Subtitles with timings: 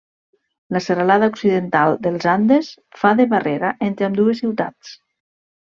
[0.77, 2.71] La Serralada Occidental dels Andes
[3.03, 4.99] fa de barrera entre ambdues ciutats.